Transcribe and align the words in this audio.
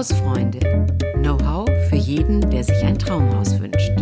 Hausfreunde. 0.00 0.60
Know-how 1.16 1.68
für 1.90 1.96
jeden, 1.96 2.40
der 2.48 2.64
sich 2.64 2.82
ein 2.82 2.98
Traumhaus 2.98 3.60
wünscht. 3.60 3.92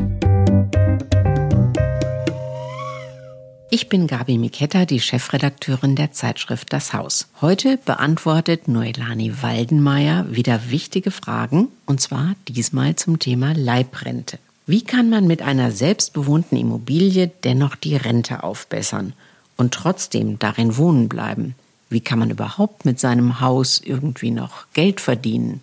Ich 3.68 3.88
bin 3.88 4.06
Gabi 4.06 4.38
Miketta, 4.38 4.84
die 4.84 5.00
Chefredakteurin 5.00 5.96
der 5.96 6.12
Zeitschrift 6.12 6.72
Das 6.72 6.92
Haus. 6.92 7.26
Heute 7.40 7.78
beantwortet 7.78 8.68
Noelani 8.68 9.42
Waldenmeier 9.42 10.26
wieder 10.30 10.70
wichtige 10.70 11.10
Fragen, 11.10 11.66
und 11.84 12.00
zwar 12.00 12.36
diesmal 12.46 12.94
zum 12.94 13.18
Thema 13.18 13.52
Leibrente. 13.54 14.38
Wie 14.66 14.84
kann 14.84 15.10
man 15.10 15.26
mit 15.26 15.42
einer 15.42 15.72
selbstbewohnten 15.72 16.56
Immobilie 16.56 17.28
dennoch 17.42 17.74
die 17.74 17.96
Rente 17.96 18.44
aufbessern 18.44 19.14
und 19.56 19.74
trotzdem 19.74 20.38
darin 20.38 20.76
wohnen 20.76 21.08
bleiben? 21.08 21.56
Wie 21.90 22.00
kann 22.00 22.18
man 22.18 22.30
überhaupt 22.30 22.84
mit 22.84 23.00
seinem 23.00 23.40
Haus 23.40 23.80
irgendwie 23.82 24.30
noch 24.30 24.66
Geld 24.72 25.00
verdienen? 25.00 25.62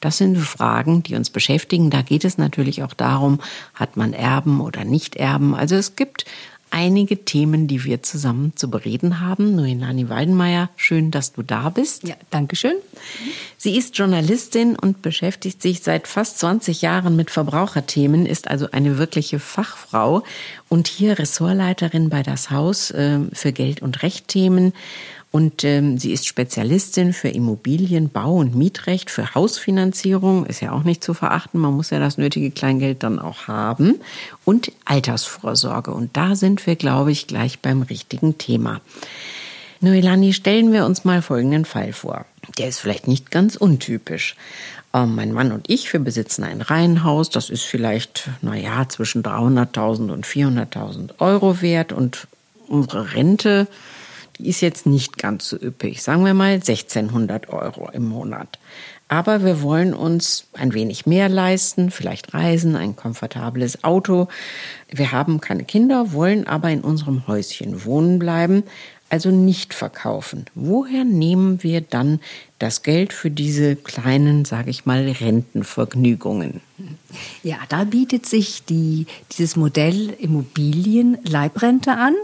Das 0.00 0.18
sind 0.18 0.38
Fragen, 0.38 1.02
die 1.02 1.16
uns 1.16 1.30
beschäftigen. 1.30 1.90
Da 1.90 2.02
geht 2.02 2.24
es 2.24 2.38
natürlich 2.38 2.82
auch 2.82 2.94
darum, 2.94 3.40
hat 3.74 3.96
man 3.96 4.12
Erben 4.12 4.60
oder 4.60 4.84
nicht 4.84 5.16
Erben. 5.16 5.54
Also 5.54 5.74
es 5.74 5.96
gibt 5.96 6.24
einige 6.70 7.24
Themen, 7.24 7.66
die 7.66 7.84
wir 7.84 8.02
zusammen 8.02 8.52
zu 8.54 8.70
bereden 8.70 9.20
haben. 9.20 9.56
Noinani 9.56 10.08
Waldenmeier, 10.08 10.68
schön, 10.76 11.10
dass 11.10 11.32
du 11.32 11.42
da 11.42 11.70
bist. 11.70 12.06
Ja, 12.06 12.14
danke 12.30 12.56
schön. 12.56 12.76
Sie 13.56 13.76
ist 13.76 13.96
Journalistin 13.96 14.76
und 14.76 15.02
beschäftigt 15.02 15.62
sich 15.62 15.80
seit 15.80 16.06
fast 16.06 16.38
20 16.38 16.82
Jahren 16.82 17.16
mit 17.16 17.30
Verbraucherthemen, 17.30 18.26
ist 18.26 18.48
also 18.48 18.70
eine 18.70 18.98
wirkliche 18.98 19.38
Fachfrau 19.38 20.22
und 20.68 20.88
hier 20.88 21.18
Ressortleiterin 21.18 22.10
bei 22.10 22.22
das 22.22 22.50
Haus 22.50 22.90
äh, 22.90 23.20
für 23.32 23.52
Geld- 23.52 23.82
und 23.82 24.02
Rechtthemen. 24.02 24.72
Und 25.30 25.62
ähm, 25.62 25.98
sie 25.98 26.12
ist 26.12 26.26
Spezialistin 26.26 27.12
für 27.12 27.28
Immobilien, 27.28 28.08
Bau 28.08 28.36
und 28.36 28.54
Mietrecht, 28.54 29.10
für 29.10 29.34
Hausfinanzierung, 29.34 30.46
ist 30.46 30.60
ja 30.60 30.72
auch 30.72 30.84
nicht 30.84 31.04
zu 31.04 31.12
verachten, 31.12 31.60
man 31.60 31.74
muss 31.74 31.90
ja 31.90 31.98
das 31.98 32.16
nötige 32.16 32.50
Kleingeld 32.50 33.02
dann 33.02 33.18
auch 33.18 33.46
haben. 33.46 34.00
Und 34.44 34.72
Altersvorsorge. 34.86 35.90
Und 35.90 36.16
da 36.16 36.34
sind 36.34 36.66
wir, 36.66 36.76
glaube 36.76 37.12
ich, 37.12 37.26
gleich 37.26 37.58
beim 37.58 37.82
richtigen 37.82 38.38
Thema. 38.38 38.80
Noelani, 39.80 40.32
stellen 40.32 40.72
wir 40.72 40.86
uns 40.86 41.04
mal 41.04 41.22
folgenden 41.22 41.64
Fall 41.64 41.92
vor. 41.92 42.24
Der 42.56 42.68
ist 42.68 42.80
vielleicht 42.80 43.06
nicht 43.06 43.30
ganz 43.30 43.54
untypisch. 43.54 44.34
Ähm, 44.94 45.14
mein 45.14 45.32
Mann 45.32 45.52
und 45.52 45.68
ich, 45.68 45.92
wir 45.92 46.00
besitzen 46.00 46.42
ein 46.42 46.62
Reihenhaus. 46.62 47.30
Das 47.30 47.50
ist 47.50 47.64
vielleicht, 47.64 48.30
naja, 48.40 48.88
zwischen 48.88 49.22
300.000 49.22 50.10
und 50.10 50.26
400.000 50.26 51.10
Euro 51.18 51.60
wert. 51.60 51.92
Und 51.92 52.26
unsere 52.66 53.12
Rente, 53.12 53.68
die 54.38 54.48
ist 54.48 54.60
jetzt 54.60 54.86
nicht 54.86 55.18
ganz 55.18 55.48
so 55.48 55.56
üppig. 55.56 56.02
Sagen 56.02 56.24
wir 56.24 56.34
mal 56.34 56.54
1600 56.54 57.48
Euro 57.48 57.90
im 57.92 58.08
Monat. 58.08 58.58
Aber 59.08 59.42
wir 59.42 59.62
wollen 59.62 59.94
uns 59.94 60.48
ein 60.52 60.74
wenig 60.74 61.06
mehr 61.06 61.30
leisten, 61.30 61.90
vielleicht 61.90 62.34
reisen, 62.34 62.76
ein 62.76 62.94
komfortables 62.94 63.82
Auto. 63.82 64.28
Wir 64.90 65.12
haben 65.12 65.40
keine 65.40 65.64
Kinder, 65.64 66.12
wollen 66.12 66.46
aber 66.46 66.70
in 66.70 66.82
unserem 66.82 67.26
Häuschen 67.26 67.86
wohnen 67.86 68.18
bleiben, 68.18 68.64
also 69.10 69.30
nicht 69.30 69.74
verkaufen. 69.74 70.46
Woher 70.54 71.04
nehmen 71.04 71.62
wir 71.62 71.80
dann 71.80 72.20
das 72.58 72.82
Geld 72.82 73.12
für 73.12 73.30
diese 73.30 73.76
kleinen, 73.76 74.44
sage 74.44 74.70
ich 74.70 74.86
mal, 74.86 75.08
Rentenvergnügungen? 75.08 76.60
Ja, 77.42 77.56
da 77.68 77.84
bietet 77.84 78.26
sich 78.26 78.64
die, 78.64 79.06
dieses 79.32 79.56
Modell 79.56 80.10
Immobilien-Leibrente 80.10 81.92
an. 81.92 82.14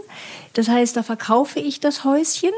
Das 0.53 0.67
heißt, 0.67 0.95
da 0.95 1.03
verkaufe 1.03 1.59
ich 1.59 1.79
das 1.79 2.03
Häuschen 2.03 2.51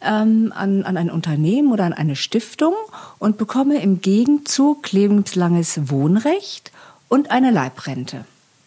ähm, 0.00 0.52
an, 0.54 0.84
an 0.84 0.96
ein 0.96 1.10
Unternehmen 1.10 1.72
oder 1.72 1.84
an 1.84 1.92
eine 1.92 2.16
Stiftung 2.16 2.74
und 3.18 3.36
bekomme 3.36 3.80
im 3.82 4.00
Gegenzug 4.00 4.90
lebenslanges 4.92 5.90
Wohnrecht 5.90 6.72
und 7.08 7.30
eine 7.30 7.50
Leibrente. 7.50 8.24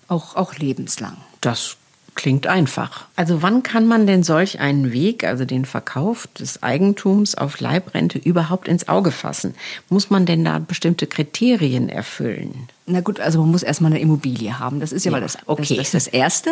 Auch, 0.07 0.35
auch 0.35 0.55
lebenslang. 0.55 1.17
Das 1.41 1.77
Klingt 2.15 2.45
einfach. 2.45 3.05
Also 3.15 3.41
wann 3.41 3.63
kann 3.63 3.87
man 3.87 4.05
denn 4.05 4.23
solch 4.23 4.59
einen 4.59 4.91
Weg, 4.91 5.23
also 5.23 5.45
den 5.45 5.65
Verkauf 5.65 6.27
des 6.27 6.61
Eigentums 6.61 7.35
auf 7.35 7.59
Leibrente 7.59 8.19
überhaupt 8.19 8.67
ins 8.67 8.87
Auge 8.87 9.11
fassen? 9.11 9.55
Muss 9.89 10.09
man 10.09 10.25
denn 10.25 10.45
da 10.45 10.59
bestimmte 10.59 11.07
Kriterien 11.07 11.89
erfüllen? 11.89 12.67
Na 12.85 13.01
gut, 13.01 13.19
also 13.19 13.39
man 13.39 13.49
muss 13.49 13.63
erstmal 13.63 13.91
eine 13.91 13.99
Immobilie 13.99 14.59
haben. 14.59 14.79
Das 14.79 14.91
ist 14.91 15.05
ja, 15.05 15.11
ja 15.11 15.17
mal 15.17 15.21
das, 15.21 15.37
okay. 15.47 15.75
das, 15.75 15.91
das, 15.91 15.91
das 15.91 16.07
Erste. 16.07 16.51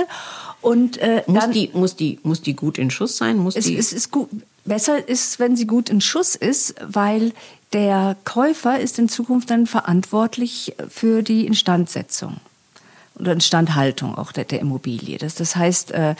Und 0.61 0.97
äh, 0.97 1.23
muss 1.27 1.39
dann, 1.39 1.51
die 1.51 1.69
muss 1.73 1.95
die 1.95 2.19
muss 2.23 2.41
die 2.41 2.55
gut 2.55 2.77
in 2.77 2.89
Schuss 2.89 3.17
sein? 3.17 3.37
Muss 3.37 3.55
es, 3.55 3.65
die 3.65 3.77
es 3.77 3.93
ist 3.93 4.11
gut. 4.11 4.29
Besser 4.65 5.07
ist, 5.07 5.39
wenn 5.39 5.55
sie 5.55 5.67
gut 5.67 5.89
in 5.89 6.01
Schuss 6.01 6.35
ist, 6.35 6.75
weil 6.85 7.33
der 7.73 8.17
Käufer 8.25 8.79
ist 8.79 8.97
in 8.99 9.09
Zukunft 9.09 9.49
dann 9.49 9.67
verantwortlich 9.67 10.73
für 10.89 11.21
die 11.21 11.45
Instandsetzung 11.45 12.37
oder 13.21 13.33
Instandhaltung 13.33 14.15
auch 14.17 14.31
der, 14.31 14.45
der 14.45 14.59
Immobilie. 14.59 15.17
Das, 15.17 15.35
das 15.35 15.55
heißt, 15.55 15.91
äh, 15.91 16.15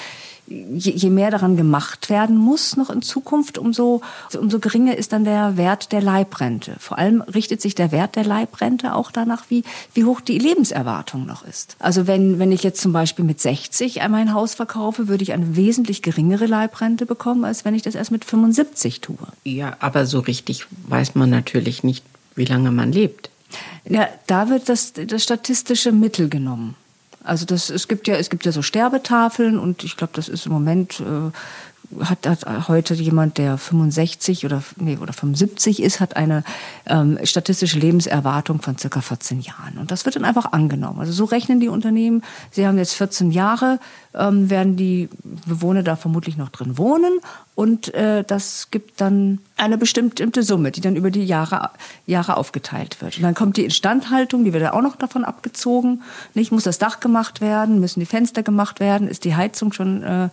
je, 0.48 0.92
je 0.92 1.10
mehr 1.10 1.32
daran 1.32 1.58
gemacht 1.58 2.10
werden 2.10 2.38
muss 2.38 2.78
noch 2.78 2.90
in 2.90 3.02
Zukunft, 3.02 3.58
umso, 3.58 4.02
umso 4.38 4.60
geringer 4.60 4.98
ist 4.98 5.14
dann 5.14 5.24
der 5.24 5.58
Wert 5.58 5.92
der 5.92 6.02
Leibrente. 6.02 6.76
Vor 6.80 6.98
allem 6.98 7.22
richtet 7.22 7.62
sich 7.62 7.76
der 7.76 7.92
Wert 7.92 8.16
der 8.16 8.26
Leibrente 8.26 8.96
auch 8.96 9.12
danach, 9.12 9.46
wie, 9.50 9.64
wie 9.94 10.06
hoch 10.06 10.22
die 10.22 10.38
Lebenserwartung 10.38 11.26
noch 11.26 11.46
ist. 11.46 11.76
Also 11.80 12.08
wenn, 12.08 12.40
wenn 12.40 12.52
ich 12.52 12.64
jetzt 12.64 12.82
zum 12.82 12.94
Beispiel 12.94 13.26
mit 13.26 13.40
60 13.40 14.02
mein 14.10 14.34
Haus 14.34 14.56
verkaufe, 14.56 15.08
würde 15.08 15.24
ich 15.24 15.34
eine 15.34 15.56
wesentlich 15.56 16.02
geringere 16.02 16.46
Leibrente 16.46 17.06
bekommen, 17.06 17.46
als 17.46 17.66
wenn 17.66 17.76
ich 17.76 17.82
das 17.82 17.96
erst 17.96 18.12
mit 18.12 18.26
75 18.26 19.02
tue. 19.02 19.18
Ja, 19.44 19.76
aber 19.80 20.06
so 20.06 20.20
richtig 20.20 20.66
weiß 20.88 21.16
man 21.16 21.30
natürlich 21.30 21.84
nicht, 21.84 22.04
wie 22.36 22.46
lange 22.46 22.72
man 22.72 22.92
lebt. 22.92 23.30
Ja, 23.86 24.08
da 24.28 24.50
wird 24.50 24.70
das, 24.70 24.94
das 24.94 25.24
statistische 25.24 25.92
Mittel 25.92 26.30
genommen. 26.30 26.76
Also 27.24 27.46
das, 27.46 27.70
es 27.70 27.88
gibt 27.88 28.08
ja, 28.08 28.16
es 28.16 28.30
gibt 28.30 28.46
ja 28.46 28.52
so 28.52 28.62
Sterbetafeln 28.62 29.60
und 29.60 29.84
ich 29.84 29.98
glaube, 29.98 30.14
das 30.16 30.28
ist 30.28 30.46
im 30.46 30.52
Moment 30.52 31.00
äh, 31.00 31.32
hat, 32.04 32.28
hat 32.28 32.68
heute 32.68 32.94
jemand, 32.94 33.38
der 33.38 33.58
65 33.58 34.46
oder, 34.46 34.64
nee, 34.78 34.98
oder 34.98 35.14
75 35.14 35.82
ist, 35.82 36.00
hat 36.00 36.16
eine 36.16 36.44
ähm, 36.86 37.20
statistische 37.24 37.80
Lebenserwartung 37.80 38.62
von 38.62 38.78
circa 38.78 39.02
14 39.02 39.42
Jahren. 39.42 39.78
Und 39.80 39.92
das 39.92 40.06
wird 40.06 40.16
dann 40.16 40.26
einfach 40.26 40.52
angenommen. 40.52 41.00
Also 41.00 41.12
so 41.12 41.26
rechnen 41.26 41.60
die 41.60 41.68
Unternehmen. 41.68 42.24
Sie 42.52 42.66
haben 42.66 42.78
jetzt 42.78 42.94
14 42.94 43.32
Jahre, 43.32 43.80
ähm, 44.14 44.50
werden 44.50 44.76
die 44.76 45.10
Bewohner 45.46 45.84
da 45.84 45.96
vermutlich 45.96 46.38
noch 46.38 46.50
drin 46.50 46.78
wohnen. 46.78 47.20
Und 47.56 47.94
äh, 47.94 48.24
das 48.24 48.70
gibt 48.72 49.02
dann 49.02 49.40
eine 49.58 49.78
bestimmte 49.78 50.42
Summe, 50.42 50.72
die 50.72 50.82
dann 50.82 50.96
über 50.96 51.12
die 51.12 51.24
Jahre, 51.24 51.70
Jahre 52.08 52.38
aufgeteilt 52.38 53.02
wird. 53.02 53.18
Und 53.18 53.24
dann 53.24 53.36
kommt 53.36 53.58
die 53.58 53.66
Instandhaltung, 53.66 54.44
die 54.46 54.54
wird 54.54 54.72
auch 54.72 54.82
noch 54.82 54.96
davon 54.96 55.24
abgezogen. 55.24 56.02
Nicht 56.34 56.52
muss 56.52 56.64
das 56.64 56.80
Dach 56.80 57.00
gemacht 57.00 57.42
werden, 57.42 57.80
müssen 57.80 58.00
die 58.00 58.06
Fenster 58.06 58.42
gemacht 58.42 58.80
werden, 58.80 59.08
ist 59.08 59.26
die 59.26 59.36
Heizung 59.36 59.74
schon 59.74 60.02
äh, 60.04 60.30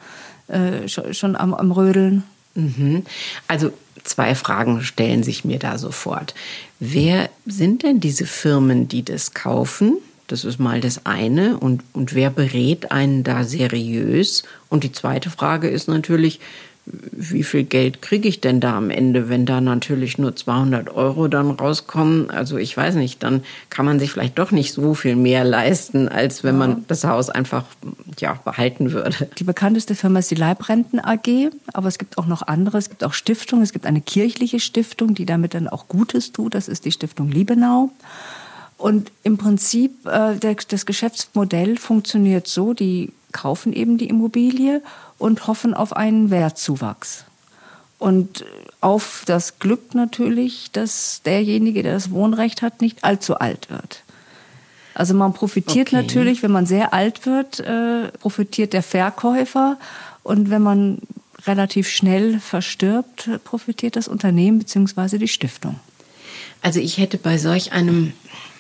äh, 0.48 0.88
schon, 0.88 1.36
am, 1.36 1.54
am 1.54 1.72
Rödeln. 1.72 2.24
Mhm. 2.54 3.04
Also 3.46 3.72
zwei 4.04 4.34
Fragen 4.34 4.82
stellen 4.82 5.22
sich 5.22 5.44
mir 5.44 5.58
da 5.58 5.78
sofort. 5.78 6.34
Wer 6.80 7.30
sind 7.46 7.82
denn 7.82 8.00
diese 8.00 8.26
Firmen, 8.26 8.88
die 8.88 9.04
das 9.04 9.34
kaufen? 9.34 9.98
Das 10.26 10.44
ist 10.44 10.58
mal 10.58 10.80
das 10.80 11.06
eine. 11.06 11.58
Und, 11.58 11.82
und 11.92 12.14
wer 12.14 12.30
berät 12.30 12.90
einen 12.92 13.24
da 13.24 13.44
seriös? 13.44 14.42
Und 14.68 14.84
die 14.84 14.92
zweite 14.92 15.30
Frage 15.30 15.68
ist 15.68 15.88
natürlich, 15.88 16.40
wie 17.12 17.42
viel 17.42 17.64
Geld 17.64 18.02
kriege 18.02 18.28
ich 18.28 18.40
denn 18.40 18.60
da 18.60 18.76
am 18.76 18.90
Ende, 18.90 19.28
wenn 19.28 19.46
da 19.46 19.60
natürlich 19.60 20.18
nur 20.18 20.34
200 20.34 20.90
Euro 20.90 21.28
dann 21.28 21.50
rauskommen? 21.50 22.30
Also 22.30 22.56
ich 22.56 22.76
weiß 22.76 22.94
nicht, 22.94 23.22
dann 23.22 23.42
kann 23.70 23.84
man 23.86 23.98
sich 23.98 24.12
vielleicht 24.12 24.38
doch 24.38 24.50
nicht 24.50 24.72
so 24.72 24.94
viel 24.94 25.16
mehr 25.16 25.44
leisten, 25.44 26.08
als 26.08 26.44
wenn 26.44 26.58
man 26.58 26.84
das 26.88 27.04
Haus 27.04 27.30
einfach 27.30 27.64
ja, 28.18 28.34
behalten 28.44 28.92
würde. 28.92 29.28
Die 29.38 29.44
bekannteste 29.44 29.94
Firma 29.94 30.20
ist 30.20 30.30
die 30.30 30.36
Leibrenten 30.36 31.00
AG, 31.00 31.50
aber 31.72 31.88
es 31.88 31.98
gibt 31.98 32.18
auch 32.18 32.26
noch 32.26 32.42
andere. 32.42 32.78
Es 32.78 32.88
gibt 32.88 33.04
auch 33.04 33.12
Stiftungen. 33.12 33.62
Es 33.62 33.72
gibt 33.72 33.86
eine 33.86 34.00
kirchliche 34.00 34.60
Stiftung, 34.60 35.14
die 35.14 35.26
damit 35.26 35.54
dann 35.54 35.68
auch 35.68 35.88
Gutes 35.88 36.32
tut. 36.32 36.54
Das 36.54 36.68
ist 36.68 36.84
die 36.84 36.92
Stiftung 36.92 37.30
Liebenau. 37.30 37.90
Und 38.78 39.10
im 39.24 39.38
Prinzip, 39.38 40.06
äh, 40.06 40.36
das 40.38 40.86
Geschäftsmodell 40.86 41.76
funktioniert 41.76 42.46
so, 42.46 42.74
die 42.74 43.12
kaufen 43.32 43.72
eben 43.72 43.98
die 43.98 44.08
Immobilie 44.08 44.82
und 45.18 45.46
hoffen 45.46 45.74
auf 45.74 45.94
einen 45.94 46.30
Wertzuwachs. 46.30 47.24
Und 47.98 48.44
auf 48.80 49.24
das 49.26 49.58
Glück 49.58 49.94
natürlich, 49.94 50.70
dass 50.70 51.22
derjenige, 51.24 51.82
der 51.82 51.94
das 51.94 52.10
Wohnrecht 52.10 52.62
hat, 52.62 52.80
nicht 52.80 53.02
allzu 53.02 53.36
alt 53.38 53.70
wird. 53.70 54.02
Also 54.94 55.14
man 55.14 55.32
profitiert 55.32 55.88
okay. 55.88 55.96
natürlich, 55.96 56.42
wenn 56.42 56.50
man 56.50 56.66
sehr 56.66 56.92
alt 56.92 57.26
wird, 57.26 57.60
äh, 57.60 58.08
profitiert 58.20 58.72
der 58.72 58.82
Verkäufer. 58.82 59.78
Und 60.22 60.50
wenn 60.50 60.62
man 60.62 60.98
relativ 61.46 61.88
schnell 61.88 62.40
verstirbt, 62.40 63.30
profitiert 63.44 63.96
das 63.96 64.08
Unternehmen 64.08 64.58
bzw. 64.58 65.18
die 65.18 65.28
Stiftung. 65.28 65.78
Also 66.62 66.80
ich 66.80 66.98
hätte 66.98 67.18
bei 67.18 67.38
solch 67.38 67.72
einem 67.72 68.12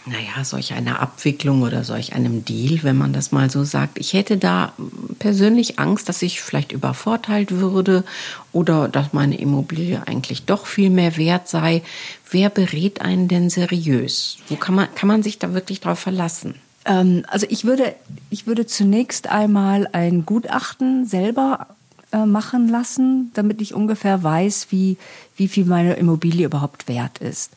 naja, 0.08 0.44
solch 0.44 0.72
eine 0.72 1.00
Abwicklung 1.00 1.62
oder 1.62 1.84
solch 1.84 2.14
einem 2.14 2.44
Deal, 2.44 2.82
wenn 2.82 2.96
man 2.96 3.12
das 3.12 3.32
mal 3.32 3.50
so 3.50 3.64
sagt. 3.64 3.98
Ich 3.98 4.12
hätte 4.12 4.36
da 4.36 4.72
persönlich 5.18 5.78
Angst, 5.78 6.08
dass 6.08 6.22
ich 6.22 6.40
vielleicht 6.40 6.72
übervorteilt 6.72 7.52
würde 7.52 8.04
oder 8.52 8.88
dass 8.88 9.12
meine 9.12 9.38
Immobilie 9.38 10.02
eigentlich 10.06 10.44
doch 10.44 10.66
viel 10.66 10.90
mehr 10.90 11.16
wert 11.16 11.48
sei. 11.48 11.82
Wer 12.30 12.50
berät 12.50 13.00
einen 13.00 13.28
denn 13.28 13.50
seriös? 13.50 14.38
Wo 14.48 14.56
kann 14.56 14.74
man, 14.74 14.94
kann 14.94 15.08
man 15.08 15.22
sich 15.22 15.38
da 15.38 15.54
wirklich 15.54 15.80
drauf 15.80 15.98
verlassen? 15.98 16.54
Ähm, 16.84 17.24
also 17.28 17.46
ich 17.48 17.64
würde, 17.64 17.94
ich 18.30 18.46
würde 18.46 18.66
zunächst 18.66 19.28
einmal 19.28 19.88
ein 19.92 20.24
Gutachten 20.24 21.06
selber 21.06 21.68
äh, 22.12 22.24
machen 22.24 22.68
lassen, 22.68 23.30
damit 23.34 23.60
ich 23.60 23.74
ungefähr 23.74 24.22
weiß, 24.22 24.68
wie, 24.70 24.96
wie 25.36 25.48
viel 25.48 25.66
meine 25.66 25.94
Immobilie 25.94 26.46
überhaupt 26.46 26.88
wert 26.88 27.18
ist. 27.18 27.52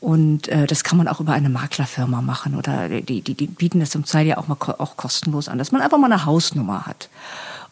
Und 0.00 0.48
äh, 0.48 0.66
das 0.66 0.82
kann 0.82 0.96
man 0.96 1.08
auch 1.08 1.20
über 1.20 1.32
eine 1.32 1.50
Maklerfirma 1.50 2.22
machen 2.22 2.56
oder 2.56 2.88
die, 2.88 3.20
die, 3.20 3.34
die 3.34 3.46
bieten 3.46 3.80
das 3.80 3.90
zum 3.90 4.06
Teil 4.06 4.26
ja 4.26 4.38
auch 4.38 4.48
mal 4.48 4.56
auch 4.78 4.96
kostenlos 4.96 5.48
an, 5.48 5.58
dass 5.58 5.72
man 5.72 5.82
einfach 5.82 5.98
mal 5.98 6.10
eine 6.10 6.24
Hausnummer 6.24 6.86
hat. 6.86 7.10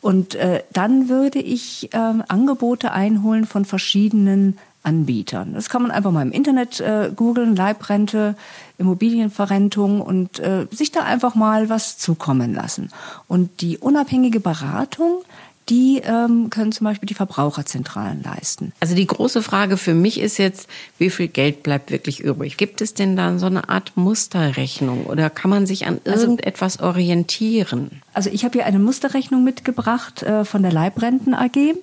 Und 0.00 0.34
äh, 0.34 0.62
dann 0.72 1.08
würde 1.08 1.40
ich 1.40 1.92
äh, 1.92 1.98
Angebote 2.28 2.92
einholen 2.92 3.46
von 3.46 3.64
verschiedenen 3.64 4.58
Anbietern. 4.82 5.54
Das 5.54 5.68
kann 5.68 5.82
man 5.82 5.90
einfach 5.90 6.12
mal 6.12 6.22
im 6.22 6.32
Internet 6.32 6.80
äh, 6.80 7.10
googeln, 7.14 7.56
Leibrente, 7.56 8.36
Immobilienverrentung 8.78 10.00
und 10.00 10.38
äh, 10.38 10.66
sich 10.70 10.92
da 10.92 11.02
einfach 11.02 11.34
mal 11.34 11.68
was 11.68 11.98
zukommen 11.98 12.54
lassen. 12.54 12.90
Und 13.26 13.60
die 13.60 13.78
unabhängige 13.78 14.38
Beratung, 14.38 15.22
die 15.68 16.00
ähm, 16.04 16.50
können 16.50 16.72
zum 16.72 16.86
Beispiel 16.86 17.06
die 17.06 17.14
Verbraucherzentralen 17.14 18.22
leisten. 18.22 18.72
Also 18.80 18.94
die 18.94 19.06
große 19.06 19.42
Frage 19.42 19.76
für 19.76 19.94
mich 19.94 20.20
ist 20.20 20.38
jetzt, 20.38 20.68
wie 20.98 21.10
viel 21.10 21.28
Geld 21.28 21.62
bleibt 21.62 21.90
wirklich 21.90 22.20
übrig? 22.20 22.56
Gibt 22.56 22.80
es 22.80 22.94
denn 22.94 23.16
da 23.16 23.38
so 23.38 23.46
eine 23.46 23.68
Art 23.68 23.92
Musterrechnung 23.96 25.06
oder 25.06 25.30
kann 25.30 25.50
man 25.50 25.66
sich 25.66 25.86
an 25.86 26.00
also 26.06 26.22
irgendetwas 26.22 26.80
orientieren? 26.80 28.02
Also 28.14 28.30
ich 28.30 28.44
habe 28.44 28.58
hier 28.58 28.66
eine 28.66 28.78
Musterrechnung 28.78 29.44
mitgebracht 29.44 30.22
äh, 30.22 30.44
von 30.44 30.62
der 30.62 30.72
Leibrenten 30.72 31.34
AG. 31.34 31.74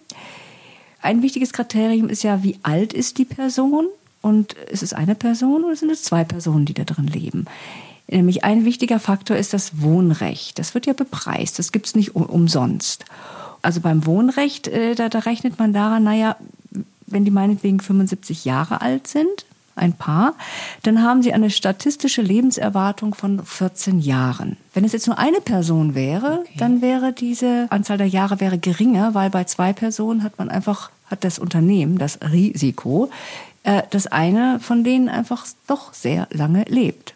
Ein 1.01 1.21
wichtiges 1.21 1.53
Kriterium 1.53 2.09
ist 2.09 2.23
ja, 2.23 2.43
wie 2.43 2.57
alt 2.63 2.93
ist 2.93 3.17
die 3.19 3.25
Person? 3.25 3.87
Und 4.21 4.53
ist 4.53 4.81
es 4.81 4.93
eine 4.93 5.13
Person 5.13 5.63
oder 5.63 5.75
sind 5.75 5.91
es 5.91 6.01
zwei 6.01 6.23
Personen, 6.23 6.65
die 6.65 6.73
da 6.73 6.83
drin 6.83 7.05
leben? 7.05 7.45
Nämlich 8.07 8.43
ein 8.43 8.65
wichtiger 8.65 8.99
Faktor 8.99 9.37
ist 9.37 9.53
das 9.53 9.81
Wohnrecht. 9.81 10.57
Das 10.57 10.73
wird 10.73 10.87
ja 10.87 10.93
bepreist, 10.93 11.59
das 11.59 11.71
gibt 11.71 11.85
es 11.85 11.95
nicht 11.95 12.15
umsonst 12.15 13.05
also 13.65 13.81
beim 13.81 14.05
Wohnrecht, 14.05 14.67
äh, 14.67 14.95
da, 14.95 15.09
da 15.09 15.19
rechnet 15.19 15.59
man 15.59 15.73
daran, 15.73 16.03
naja, 16.03 16.37
wenn 17.07 17.25
die 17.25 17.31
meinetwegen 17.31 17.79
75 17.79 18.45
Jahre 18.45 18.81
alt 18.81 19.07
sind, 19.07 19.45
ein 19.75 19.93
Paar, 19.93 20.35
dann 20.83 21.03
haben 21.03 21.21
sie 21.21 21.33
eine 21.33 21.49
statistische 21.49 22.21
Lebenserwartung 22.21 23.13
von 23.13 23.43
14 23.43 23.99
Jahren. 23.99 24.57
Wenn 24.73 24.85
es 24.85 24.93
jetzt 24.93 25.07
nur 25.07 25.19
eine 25.19 25.41
Person 25.41 25.95
wäre, 25.95 26.39
okay. 26.41 26.53
dann 26.57 26.81
wäre 26.81 27.11
diese 27.11 27.67
Anzahl 27.69 27.97
der 27.97 28.07
Jahre 28.07 28.39
wäre 28.39 28.57
geringer, 28.57 29.13
weil 29.13 29.29
bei 29.29 29.43
zwei 29.43 29.73
Personen 29.73 30.23
hat 30.23 30.37
man 30.39 30.49
einfach, 30.49 30.91
hat 31.07 31.23
das 31.23 31.39
Unternehmen 31.39 31.97
das 31.97 32.19
Risiko, 32.31 33.09
äh, 33.63 33.83
dass 33.89 34.07
eine 34.07 34.59
von 34.61 34.83
denen 34.83 35.09
einfach 35.09 35.45
doch 35.67 35.93
sehr 35.93 36.27
lange 36.31 36.63
lebt. 36.69 37.14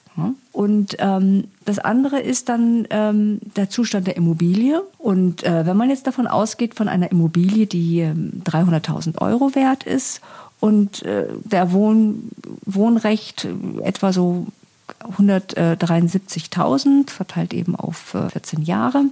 Und 0.59 0.97
ähm, 1.00 1.45
das 1.63 1.79
andere 1.79 2.19
ist 2.19 2.50
dann 2.50 2.85
ähm, 2.89 3.39
der 3.56 3.69
Zustand 3.69 4.07
der 4.07 4.17
Immobilie. 4.17 4.81
Und 4.97 5.41
äh, 5.45 5.65
wenn 5.65 5.77
man 5.77 5.89
jetzt 5.89 6.06
davon 6.06 6.27
ausgeht, 6.27 6.75
von 6.75 6.89
einer 6.89 7.09
Immobilie, 7.13 7.65
die 7.65 8.01
äh, 8.01 8.13
300.000 8.44 9.21
Euro 9.21 9.56
wert 9.56 9.83
ist 9.85 10.19
und 10.59 11.01
äh, 11.03 11.27
der 11.45 11.71
Wohn 11.71 12.29
Wohnrecht 12.65 13.47
etwa 13.83 14.11
so 14.11 14.47
173.000, 15.17 17.09
verteilt 17.09 17.53
eben 17.53 17.77
auf 17.77 18.17
14 18.33 18.59
äh, 18.59 18.63
Jahre, 18.65 19.05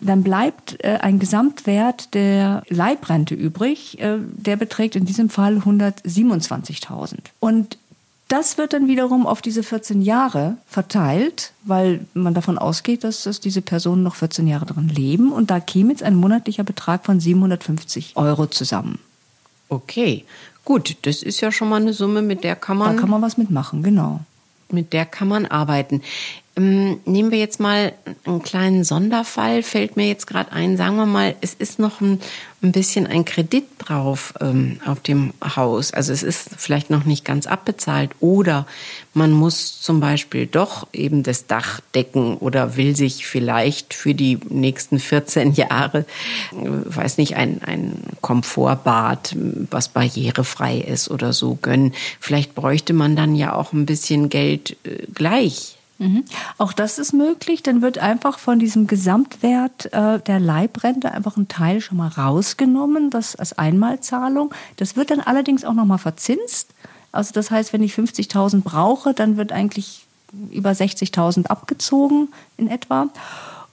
dann 0.00 0.22
bleibt 0.22 0.84
äh, 0.84 0.98
ein 1.00 1.18
Gesamtwert 1.18 2.14
der 2.14 2.62
Leibrente 2.68 3.34
übrig. 3.34 3.98
Äh, 3.98 4.18
der 4.20 4.54
beträgt 4.54 4.94
in 4.94 5.04
diesem 5.04 5.30
Fall 5.30 5.56
127.000. 5.56 7.16
Und 7.40 7.76
das 8.30 8.58
wird 8.58 8.72
dann 8.72 8.86
wiederum 8.86 9.26
auf 9.26 9.42
diese 9.42 9.64
14 9.64 10.02
Jahre 10.02 10.56
verteilt, 10.66 11.52
weil 11.64 12.06
man 12.14 12.32
davon 12.32 12.58
ausgeht, 12.58 13.02
dass, 13.02 13.24
dass 13.24 13.40
diese 13.40 13.60
Personen 13.60 14.04
noch 14.04 14.14
14 14.14 14.46
Jahre 14.46 14.66
drin 14.66 14.88
leben. 14.88 15.32
Und 15.32 15.50
da 15.50 15.58
käme 15.58 15.90
jetzt 15.90 16.04
ein 16.04 16.14
monatlicher 16.14 16.62
Betrag 16.62 17.04
von 17.04 17.18
750 17.18 18.12
Euro 18.14 18.46
zusammen. 18.46 19.00
Okay, 19.68 20.24
gut, 20.64 20.96
das 21.02 21.24
ist 21.24 21.40
ja 21.40 21.50
schon 21.50 21.68
mal 21.68 21.80
eine 21.80 21.92
Summe, 21.92 22.22
mit 22.22 22.44
der 22.44 22.54
kann 22.54 22.76
man. 22.76 22.94
Da 22.94 23.00
kann 23.00 23.10
man 23.10 23.20
was 23.20 23.36
mitmachen, 23.36 23.82
genau. 23.82 24.20
Mit 24.70 24.92
der 24.92 25.06
kann 25.06 25.26
man 25.26 25.46
arbeiten. 25.46 26.00
Ähm, 26.56 26.98
nehmen 27.04 27.30
wir 27.30 27.38
jetzt 27.38 27.60
mal 27.60 27.92
einen 28.24 28.42
kleinen 28.42 28.82
Sonderfall, 28.82 29.62
fällt 29.62 29.96
mir 29.96 30.08
jetzt 30.08 30.26
gerade 30.26 30.50
ein. 30.50 30.76
Sagen 30.76 30.96
wir 30.96 31.06
mal, 31.06 31.36
es 31.40 31.54
ist 31.54 31.78
noch 31.78 32.00
ein, 32.00 32.20
ein 32.60 32.72
bisschen 32.72 33.06
ein 33.06 33.24
Kredit 33.24 33.66
drauf 33.78 34.34
ähm, 34.40 34.80
auf 34.84 34.98
dem 34.98 35.32
Haus. 35.44 35.92
Also 35.92 36.12
es 36.12 36.24
ist 36.24 36.50
vielleicht 36.56 36.90
noch 36.90 37.04
nicht 37.04 37.24
ganz 37.24 37.46
abbezahlt. 37.46 38.10
Oder 38.18 38.66
man 39.14 39.30
muss 39.30 39.80
zum 39.80 40.00
Beispiel 40.00 40.46
doch 40.46 40.88
eben 40.92 41.22
das 41.22 41.46
Dach 41.46 41.80
decken 41.94 42.36
oder 42.38 42.76
will 42.76 42.96
sich 42.96 43.26
vielleicht 43.26 43.94
für 43.94 44.14
die 44.14 44.40
nächsten 44.48 44.98
14 44.98 45.52
Jahre, 45.54 45.98
äh, 46.50 46.56
weiß 46.56 47.18
nicht, 47.18 47.36
ein, 47.36 47.62
ein 47.62 47.92
Komfortbad, 48.22 49.36
was 49.70 49.88
barrierefrei 49.88 50.78
ist 50.78 51.12
oder 51.12 51.32
so 51.32 51.58
gönnen. 51.62 51.94
Vielleicht 52.18 52.56
bräuchte 52.56 52.92
man 52.92 53.14
dann 53.14 53.36
ja 53.36 53.54
auch 53.54 53.72
ein 53.72 53.86
bisschen 53.86 54.30
Geld 54.30 54.76
äh, 54.82 55.06
gleich 55.14 55.76
Mhm. 56.00 56.24
Auch 56.56 56.72
das 56.72 56.98
ist 56.98 57.12
möglich. 57.12 57.62
Dann 57.62 57.82
wird 57.82 57.98
einfach 57.98 58.38
von 58.38 58.58
diesem 58.58 58.86
Gesamtwert 58.86 59.92
äh, 59.92 60.18
der 60.18 60.40
Leibrente 60.40 61.12
einfach 61.12 61.36
ein 61.36 61.46
Teil 61.46 61.82
schon 61.82 61.98
mal 61.98 62.08
rausgenommen, 62.08 63.10
das 63.10 63.36
als 63.36 63.58
Einmalzahlung. 63.58 64.52
Das 64.76 64.96
wird 64.96 65.10
dann 65.10 65.20
allerdings 65.20 65.62
auch 65.62 65.74
noch 65.74 65.84
mal 65.84 65.98
verzinst. 65.98 66.70
Also 67.12 67.32
das 67.34 67.50
heißt, 67.50 67.74
wenn 67.74 67.82
ich 67.82 67.92
50.000 67.92 68.62
brauche, 68.62 69.12
dann 69.12 69.36
wird 69.36 69.52
eigentlich 69.52 70.06
über 70.50 70.70
60.000 70.70 71.46
abgezogen 71.46 72.28
in 72.56 72.68
etwa. 72.68 73.08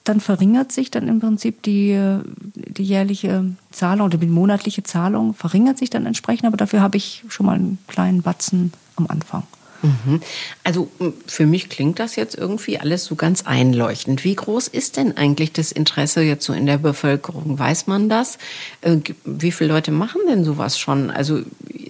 Dann 0.04 0.20
verringert 0.20 0.74
sich 0.74 0.92
dann 0.92 1.08
im 1.08 1.22
Prinzip 1.22 1.64
die, 1.64 2.20
die 2.56 2.84
jährliche 2.84 3.46
Zahlung 3.72 4.08
oder 4.08 4.18
die 4.18 4.28
monatliche 4.28 4.84
Zahlung 4.84 5.34
verringert 5.34 5.78
sich 5.78 5.90
dann 5.90 6.06
entsprechend, 6.06 6.46
aber 6.46 6.58
dafür 6.58 6.82
habe 6.82 6.98
ich 6.98 7.24
schon 7.30 7.46
mal 7.46 7.56
einen 7.56 7.78
kleinen 7.88 8.22
Batzen 8.22 8.74
am 8.96 9.08
Anfang. 9.08 9.44
Mhm. 9.82 10.22
Also 10.64 10.90
für 11.26 11.46
mich 11.46 11.70
klingt 11.70 12.00
das 12.00 12.16
jetzt 12.16 12.36
irgendwie 12.36 12.80
alles 12.80 13.06
so 13.06 13.16
ganz 13.16 13.44
einleuchtend. 13.44 14.24
Wie 14.24 14.36
groß 14.36 14.68
ist 14.68 14.98
denn 14.98 15.18
eigentlich 15.18 15.54
das 15.54 15.72
Interesse 15.72 16.22
jetzt 16.22 16.46
so 16.46 16.54
in 16.54 16.66
der 16.66 16.78
Bevölkerung? 16.78 17.60
Weiß 17.60 17.88
man 17.88 18.10
das? 18.10 18.38
Äh, 18.82 18.98
wie 19.26 19.52
viele 19.52 19.74
Leute 19.74 19.92
machen 19.92 20.22
denn 20.28 20.44
sowas 20.44 20.80
schon? 20.80 21.12
Also 21.12 21.42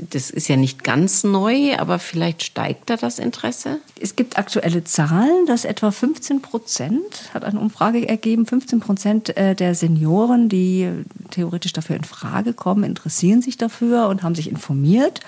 das 0.10 0.30
ist 0.30 0.48
ja 0.48 0.56
nicht 0.56 0.84
ganz 0.84 1.24
neu, 1.24 1.78
aber 1.78 2.00
vielleicht 2.00 2.44
steigt 2.44 2.90
da 2.90 2.98
das 2.98 3.20
Interesse? 3.20 3.80
Es 4.00 4.16
gibt 4.16 4.38
aktuelle 4.38 4.84
Zahlen, 4.84 5.46
dass 5.46 5.66
etwa 5.66 5.92
15 5.92 6.42
Prozent, 6.42 7.32
hat 7.34 7.44
eine 7.44 7.60
Umfrage 7.60 8.08
ergeben, 8.08 8.46
15 8.46 8.80
Prozent 8.80 9.38
äh, 9.38 9.56
der 9.56 9.76
Senioren, 9.76 10.50
die 10.50 10.90
theoretisch 11.32 11.74
dafür 11.74 11.96
in 11.96 12.04
Frage 12.04 12.54
kommen, 12.54 12.84
interessieren 12.84 13.42
sich 13.42 13.58
dafür 13.58 14.08
und 14.08 14.24
haben 14.24 14.36
sich 14.36 14.50
informiert 14.50 15.22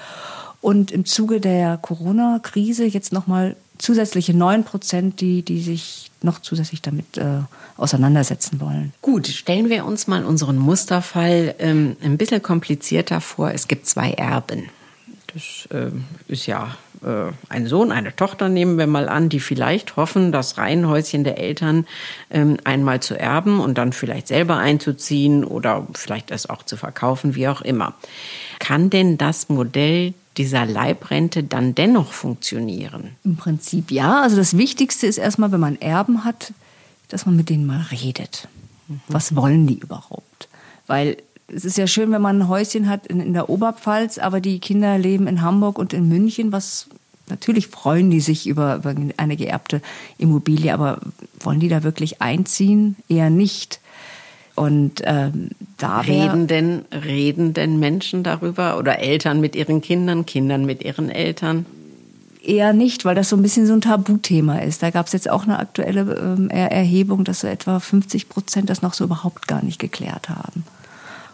und 0.62 0.92
im 0.92 1.06
Zuge 1.06 1.40
der 1.40 1.78
Corona-Krise 1.78 2.86
jetzt 2.86 3.14
nochmal 3.14 3.56
zusätzliche 3.78 4.34
9 4.34 4.66
Prozent, 4.66 5.22
die, 5.22 5.42
die 5.42 5.62
sich 5.62 6.12
noch 6.22 6.40
zusätzlich 6.40 6.82
damit 6.82 7.18
äh, 7.18 7.40
auseinandersetzen 7.78 8.60
wollen. 8.60 8.94
Gut, 9.02 9.28
stellen 9.28 9.70
wir 9.70 9.86
uns 9.86 10.08
mal 10.08 10.26
unseren 10.26 10.58
Musterfall 10.58 11.56
ähm, 11.60 11.96
ein 12.04 12.18
bisschen 12.18 12.44
komplizierter 12.44 13.22
vor. 13.22 13.52
Es 13.52 13.68
gibt 13.68 13.88
zwei 13.88 14.12
Erben. 14.12 14.70
Das 15.34 15.68
äh, 15.72 15.92
ist 16.28 16.46
ja 16.46 16.76
äh, 17.04 17.32
ein 17.48 17.68
Sohn, 17.68 17.92
eine 17.92 18.16
Tochter, 18.16 18.50
nehmen 18.50 18.78
wir 18.78 18.88
mal 18.88 19.08
an, 19.08 19.30
die 19.30 19.40
vielleicht 19.40 19.96
hoffen, 19.96 20.32
das 20.32 20.58
Reihenhäuschen 20.58 21.24
der 21.24 21.38
Eltern 21.38 21.86
ähm, 22.30 22.58
einmal 22.66 23.00
zu 23.00 23.18
erben 23.18 23.60
und 23.60 23.78
dann 23.78 23.94
vielleicht 23.94 24.28
selber 24.28 24.58
einzuziehen 24.58 25.46
oder 25.46 25.88
vielleicht 25.94 26.32
es 26.32 26.50
auch 26.50 26.64
zu 26.64 26.76
verkaufen, 26.76 27.36
wie 27.36 27.48
auch 27.48 27.62
immer. 27.62 27.94
Kann 28.60 28.90
denn 28.90 29.18
das 29.18 29.48
Modell 29.48 30.14
dieser 30.40 30.66
Leibrente 30.66 31.44
dann 31.44 31.76
dennoch 31.76 32.14
funktionieren? 32.14 33.12
Im 33.26 33.36
Prinzip 33.36 33.92
ja. 33.92 34.22
Also 34.22 34.38
das 34.38 34.58
Wichtigste 34.58 35.06
ist 35.06 35.18
erstmal, 35.18 35.52
wenn 35.52 35.60
man 35.60 35.80
Erben 35.80 36.24
hat, 36.24 36.54
dass 37.10 37.26
man 37.26 37.36
mit 37.36 37.50
denen 37.50 37.68
mal 37.68 37.86
redet. 37.92 38.48
Mhm. 38.88 39.02
Was 39.10 39.36
wollen 39.36 39.68
die 39.68 39.78
überhaupt? 39.78 40.48
Weil 40.88 41.18
es 41.48 41.66
ist 41.66 41.78
ja 41.78 41.88
schön, 41.88 42.12
wenn 42.12 42.22
man 42.22 42.40
ein 42.40 42.48
Häuschen 42.48 42.88
hat 42.88 43.06
in, 43.06 43.20
in 43.20 43.34
der 43.34 43.50
Oberpfalz, 43.50 44.18
aber 44.18 44.40
die 44.40 44.60
Kinder 44.60 44.98
leben 44.98 45.28
in 45.28 45.42
Hamburg 45.42 45.78
und 45.78 45.92
in 45.92 46.08
München. 46.08 46.54
Was 46.54 46.88
natürlich 47.28 47.68
freuen 47.68 48.10
die 48.10 48.22
sich 48.22 48.48
über, 48.48 48.78
über 48.78 48.96
eine 49.18 49.36
geerbte 49.36 49.82
Immobilie, 50.18 50.74
aber 50.74 51.02
wollen 51.42 51.60
die 51.60 51.70
da 51.70 51.84
wirklich 51.84 52.22
einziehen? 52.22 52.96
Eher 53.10 53.30
nicht. 53.30 53.82
Und 54.56 55.02
ähm, 55.04 55.50
da 55.80 56.02
reden 56.02 56.48
denn, 56.48 56.86
reden 56.92 57.54
denn 57.54 57.80
Menschen 57.80 58.24
darüber 58.24 58.78
oder 58.78 59.00
Eltern 59.00 59.42
mit 59.42 59.56
ihren 59.56 59.82
Kindern, 59.82 60.26
Kindern 60.26 60.66
mit 60.66 60.84
ihren 60.84 61.10
Eltern? 61.10 61.66
eher 62.42 62.74
nicht, 62.74 63.06
weil 63.06 63.16
das 63.16 63.30
so 63.30 63.36
ein 63.36 63.42
bisschen 63.42 63.68
so 63.68 63.74
ein 63.74 63.82
Tabuthema 63.82 64.60
ist. 64.60 64.82
Da 64.82 64.90
gab 64.90 65.08
es 65.08 65.14
jetzt 65.14 65.30
auch 65.30 65.44
eine 65.44 65.60
aktuelle 65.60 66.02
ähm, 66.16 66.50
Erhebung, 66.50 67.24
dass 67.24 67.42
so 67.42 67.48
etwa 67.48 67.80
50 67.80 68.30
Prozent 68.30 68.70
das 68.70 68.82
noch 68.82 68.94
so 68.94 69.04
überhaupt 69.04 69.48
gar 69.48 69.64
nicht 69.64 69.80
geklärt 69.80 70.30
haben. 70.30 70.64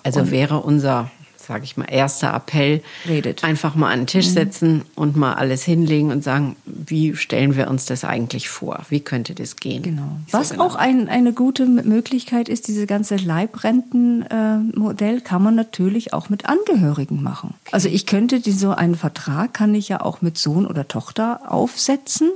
Also 0.03 0.21
Und 0.21 0.31
wäre 0.31 0.59
unser 0.59 1.09
sage 1.45 1.63
ich 1.63 1.77
mal, 1.77 1.85
erster 1.85 2.33
Appell. 2.33 2.81
Redet. 3.07 3.43
Einfach 3.43 3.75
mal 3.75 3.91
an 3.91 4.01
den 4.01 4.07
Tisch 4.07 4.29
mhm. 4.29 4.33
setzen 4.33 4.81
und 4.95 5.15
mal 5.15 5.33
alles 5.33 5.63
hinlegen 5.63 6.11
und 6.11 6.23
sagen, 6.23 6.55
wie 6.65 7.15
stellen 7.15 7.55
wir 7.55 7.69
uns 7.69 7.85
das 7.85 8.03
eigentlich 8.03 8.49
vor? 8.49 8.81
Wie 8.89 8.99
könnte 8.99 9.35
das 9.35 9.55
gehen? 9.55 9.83
Genau. 9.83 10.17
Was 10.31 10.51
genau. 10.51 10.65
auch 10.65 10.75
ein, 10.75 11.09
eine 11.09 11.33
gute 11.33 11.65
Möglichkeit 11.65 12.49
ist, 12.49 12.67
diese 12.67 12.87
ganze 12.87 13.17
Leibrentenmodell 13.17 15.17
äh, 15.17 15.21
kann 15.21 15.43
man 15.43 15.55
natürlich 15.55 16.13
auch 16.13 16.29
mit 16.29 16.45
Angehörigen 16.45 17.21
machen. 17.21 17.53
Okay. 17.61 17.71
Also 17.71 17.89
ich 17.89 18.05
könnte 18.05 18.39
die, 18.39 18.51
so 18.51 18.71
einen 18.71 18.95
Vertrag 18.95 19.53
kann 19.53 19.75
ich 19.75 19.89
ja 19.89 20.01
auch 20.01 20.21
mit 20.21 20.37
Sohn 20.37 20.65
oder 20.65 20.87
Tochter 20.87 21.51
aufsetzen 21.51 22.31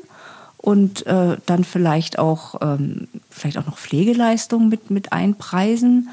und 0.57 1.07
äh, 1.07 1.37
dann 1.45 1.63
vielleicht 1.63 2.19
auch 2.19 2.55
ähm, 2.61 3.07
vielleicht 3.29 3.57
auch 3.57 3.65
noch 3.65 3.77
Pflegeleistungen 3.77 4.67
mit 4.67 4.91
mit 4.91 5.13
einpreisen 5.13 6.09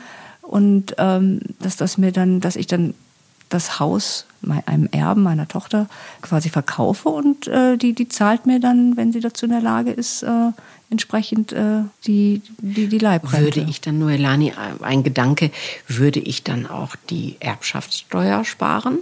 und 0.47 0.95
ähm, 0.99 1.41
dass 1.61 1.77
das 1.77 1.99
mir 1.99 2.13
dann, 2.13 2.41
dass 2.41 2.57
ich 2.57 2.67
dann 2.67 2.95
das 3.49 3.79
Haus 3.79 4.27
einem 4.67 4.89
Erben 4.91 5.23
meiner 5.23 5.49
Tochter 5.49 5.89
quasi 6.23 6.51
verkaufe 6.51 7.09
und 7.09 7.49
äh, 7.49 7.77
die, 7.77 7.93
die 7.95 8.09
zahlt 8.09 8.47
mir 8.47 8.61
dann, 8.61 8.97
wenn 8.97 9.13
sie 9.13 9.21
dazu 9.21 9.47
in 9.47 9.53
der 9.53 9.61
Lage 9.61 9.91
ist, 9.91 10.23
äh, 10.23 10.51
entsprechend 10.91 11.53
äh, 11.53 11.83
die, 12.07 12.43
die, 12.59 12.87
die 12.89 12.99
Leibrente. 12.99 13.45
Würde 13.45 13.61
ich 13.69 13.81
dann, 13.81 13.99
Noelani, 13.99 14.53
ein 14.81 15.03
Gedanke, 15.03 15.51
würde 15.89 16.21
ich 16.21 16.45
dann 16.45 16.67
auch 16.67 16.97
die 17.11 17.37
Erbschaftssteuer 17.41 18.45
sparen? 18.45 18.99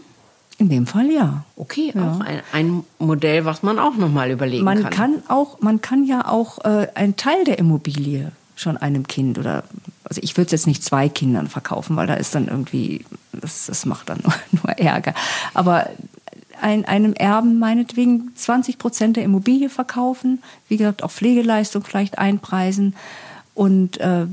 In 0.57 0.69
dem 0.69 0.87
Fall 0.87 1.11
ja. 1.11 1.45
Okay, 1.57 1.93
ja. 1.95 2.13
auch 2.13 2.21
ein, 2.21 2.43
ein, 2.53 2.85
Modell, 2.99 3.45
was 3.45 3.63
man 3.63 3.79
auch 3.79 3.97
nochmal 3.97 4.31
überlegen 4.31 4.65
man 4.65 4.83
kann. 4.83 4.91
kann 4.91 5.23
auch, 5.29 5.61
man 5.61 5.81
kann 5.81 6.05
ja 6.05 6.29
auch 6.29 6.65
äh, 6.65 6.89
einen 6.95 7.17
Teil 7.17 7.45
der 7.45 7.59
Immobilie 7.59 8.33
schon 8.56 8.76
einem 8.76 9.06
Kind 9.06 9.38
oder 9.38 9.64
also 10.04 10.20
ich 10.23 10.37
würde 10.37 10.46
es 10.46 10.52
jetzt 10.52 10.66
nicht 10.66 10.84
zwei 10.84 11.08
Kindern 11.08 11.49
verkaufen, 11.49 11.96
weil 11.96 12.06
da 12.06 12.14
ist 12.14 12.34
dann 12.34 12.49
irgendwie, 12.49 13.04
das, 13.32 13.66
das 13.66 13.87
macht 13.87 14.08
dann 14.08 14.20
nur, 14.23 14.34
nur 14.52 14.78
Ärger. 14.78 15.14
Aber 15.54 15.88
ein, 16.61 16.84
einem 16.84 17.14
Erben 17.14 17.58
meinetwegen 17.58 18.32
20 18.34 18.78
Prozent 18.78 19.16
der 19.16 19.25
Immobilie 19.25 19.68
verkaufen, 19.68 20.42
wie 20.68 20.76
gesagt, 20.76 21.02
auch 21.02 21.11
Pflegeleistung 21.11 21.84
vielleicht 21.84 22.18
einpreisen 22.18 22.94
und 23.54 23.99
äh, 23.99 24.26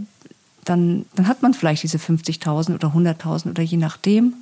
dann, 0.65 1.05
dann 1.15 1.27
hat 1.27 1.41
man 1.41 1.53
vielleicht 1.53 1.83
diese 1.83 1.97
50.000 1.97 2.75
oder 2.75 2.89
100.000 2.89 3.49
oder 3.51 3.63
je 3.63 3.77
nachdem. 3.77 4.35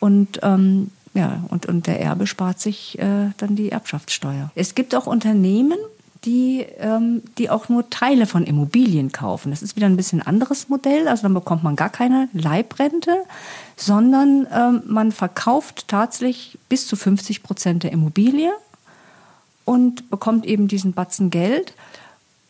Und 0.00 0.40
ähm, 0.42 0.90
ja, 1.14 1.44
und, 1.48 1.66
und 1.66 1.86
der 1.86 2.00
Erbe 2.00 2.26
spart 2.26 2.60
sich 2.60 2.98
äh, 2.98 3.30
dann 3.38 3.56
die 3.56 3.70
Erbschaftssteuer. 3.70 4.50
Es 4.54 4.74
gibt 4.74 4.94
auch 4.94 5.06
Unternehmen, 5.06 5.78
die, 6.24 6.66
ähm, 6.78 7.22
die 7.38 7.50
auch 7.50 7.68
nur 7.68 7.90
Teile 7.90 8.26
von 8.26 8.44
Immobilien 8.44 9.12
kaufen. 9.12 9.50
Das 9.50 9.62
ist 9.62 9.76
wieder 9.76 9.86
ein 9.86 9.96
bisschen 9.96 10.22
anderes 10.22 10.68
Modell. 10.68 11.08
Also 11.08 11.22
dann 11.22 11.34
bekommt 11.34 11.62
man 11.62 11.76
gar 11.76 11.90
keine 11.90 12.28
Leibrente, 12.32 13.16
sondern 13.76 14.46
ähm, 14.52 14.82
man 14.86 15.12
verkauft 15.12 15.88
tatsächlich 15.88 16.58
bis 16.68 16.86
zu 16.86 16.96
50 16.96 17.42
Prozent 17.42 17.82
der 17.82 17.92
Immobilie 17.92 18.52
und 19.64 20.10
bekommt 20.10 20.46
eben 20.46 20.68
diesen 20.68 20.92
Batzen 20.92 21.30
Geld 21.30 21.74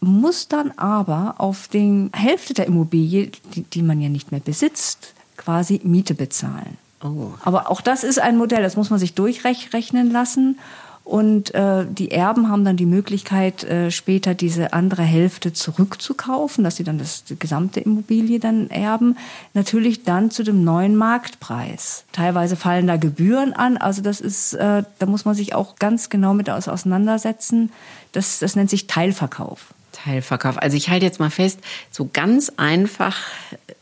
muss 0.04 0.48
dann 0.48 0.72
aber 0.72 1.36
auf 1.38 1.68
die 1.68 2.10
Hälfte 2.12 2.54
der 2.54 2.66
Immobilie, 2.66 3.30
die, 3.54 3.62
die 3.62 3.82
man 3.82 4.00
ja 4.00 4.08
nicht 4.08 4.30
mehr 4.30 4.40
besitzt, 4.40 5.14
quasi 5.36 5.80
Miete 5.82 6.14
bezahlen. 6.14 6.76
Oh. 7.02 7.32
Aber 7.42 7.70
auch 7.70 7.80
das 7.80 8.04
ist 8.04 8.18
ein 8.18 8.36
Modell, 8.36 8.62
das 8.62 8.76
muss 8.76 8.90
man 8.90 8.98
sich 8.98 9.14
durchrechnen 9.14 10.10
lassen. 10.10 10.58
Und 11.04 11.54
äh, 11.54 11.84
die 11.87 12.11
Erben 12.11 12.49
haben 12.49 12.64
dann 12.64 12.78
die 12.78 12.87
Möglichkeit, 12.87 13.62
äh, 13.62 13.90
später 13.90 14.32
diese 14.34 14.73
andere 14.73 15.02
Hälfte 15.02 15.52
zurückzukaufen, 15.52 16.64
dass 16.64 16.76
sie 16.76 16.84
dann 16.84 16.96
das 16.96 17.25
die 17.25 17.38
gesamte 17.38 17.80
Immobilie 17.80 18.40
dann 18.40 18.70
erben. 18.70 19.18
Natürlich 19.52 20.04
dann 20.04 20.30
zu 20.30 20.42
dem 20.42 20.64
neuen 20.64 20.96
Marktpreis. 20.96 22.04
Teilweise 22.12 22.56
fallen 22.56 22.87
da 22.87 22.96
Gebühren 22.96 23.52
an. 23.52 23.76
Also 23.76 24.00
das 24.00 24.23
ist, 24.23 24.54
äh, 24.54 24.82
da 24.99 25.06
muss 25.06 25.26
man 25.26 25.34
sich 25.34 25.54
auch 25.54 25.76
ganz 25.76 26.08
genau 26.08 26.32
mit 26.32 26.49
auseinandersetzen. 26.49 27.70
Das, 28.12 28.38
das 28.38 28.56
nennt 28.56 28.70
sich 28.70 28.87
Teilverkauf. 28.87 29.75
Teilverkauf. 29.92 30.56
Also 30.58 30.76
ich 30.76 30.88
halte 30.88 31.04
jetzt 31.04 31.20
mal 31.20 31.30
fest, 31.30 31.61
so 31.90 32.08
ganz 32.11 32.50
einfach 32.56 33.18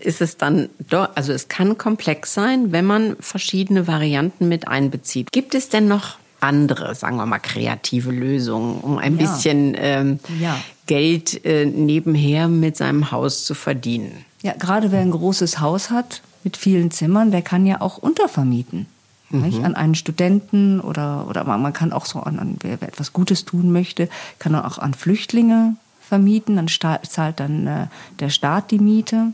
ist 0.01 0.21
es 0.21 0.37
dann 0.37 0.69
doch, 0.91 1.11
also 1.15 1.33
es 1.33 1.49
kann 1.49 1.79
komplex 1.79 2.35
sein, 2.35 2.73
wenn 2.73 2.85
man 2.85 3.17
verschiedene 3.21 3.87
Varianten 3.87 4.49
mit 4.49 4.67
einbezieht. 4.67 5.31
Gibt 5.31 5.55
es 5.55 5.69
denn 5.69 5.87
noch 5.87 6.19
andere, 6.43 6.95
sagen 6.95 7.17
wir 7.17 7.27
mal, 7.27 7.39
kreative 7.39 8.11
Lösungen, 8.11 8.81
um 8.81 8.99
ein 8.99 9.19
ja. 9.19 9.27
bisschen 9.27 9.75
ähm, 9.77 10.19
ja. 10.41 10.59
Geld 10.87 11.45
äh, 11.45 11.67
nebenher 11.67 12.49
mit 12.49 12.77
seinem 12.77 13.11
Haus 13.11 13.45
zu 13.45 13.55
verdienen. 13.55 14.25
Ja, 14.43 14.55
gerade 14.59 14.91
wer 14.91 15.01
ein 15.01 15.13
großes 15.13 15.61
Haus 15.61 15.91
hat 15.91 16.23
mit 16.45 16.57
vielen 16.57 16.91
Zimmern, 16.91 17.31
der 17.31 17.43
kann 17.43 17.67
ja 17.67 17.81
auch 17.81 17.99
untervermieten. 17.99 18.87
Mhm. 19.31 19.65
An 19.65 19.75
einen 19.77 19.95
Studenten 19.95 20.81
oder, 20.81 21.27
oder 21.29 21.45
man 21.45 21.73
kann 21.73 21.93
auch 21.93 22.05
so 22.05 22.21
an, 22.21 22.39
an 22.39 22.57
wer, 22.61 22.81
wer 22.81 22.89
etwas 22.89 23.13
Gutes 23.13 23.45
tun 23.45 23.73
möchte, 23.73 24.09
kann 24.39 24.55
auch 24.55 24.79
an 24.79 24.93
Flüchtlinge 24.93 25.77
vermieten, 26.01 26.57
dann 26.57 26.69
zahlt 26.69 27.41
dann 27.41 27.67
äh, 27.67 27.87
der 28.21 28.29
Staat 28.29 28.71
die 28.71 28.79
Miete. 28.79 29.29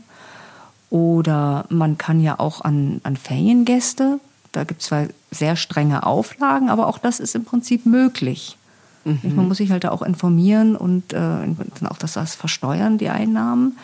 Oder 0.89 1.65
man 1.69 1.97
kann 1.97 2.21
ja 2.21 2.39
auch 2.39 2.61
an, 2.61 3.01
an 3.03 3.17
Feriengäste 3.17 4.19
da 4.51 4.63
gibt 4.63 4.81
es 4.81 4.87
zwar 4.87 5.07
sehr 5.31 5.55
strenge 5.55 6.05
Auflagen, 6.05 6.69
aber 6.69 6.87
auch 6.87 6.97
das 6.97 7.19
ist 7.19 7.35
im 7.35 7.45
Prinzip 7.45 7.85
möglich. 7.85 8.57
Mhm. 9.05 9.35
Man 9.35 9.47
muss 9.47 9.57
sich 9.57 9.71
halt 9.71 9.83
da 9.83 9.91
auch 9.91 10.01
informieren 10.01 10.75
und 10.75 11.13
äh, 11.13 11.17
dann 11.17 11.87
auch 11.89 11.97
das, 11.97 12.13
das 12.13 12.35
versteuern, 12.35 12.97
die 12.97 13.09
Einnahmen. 13.09 13.77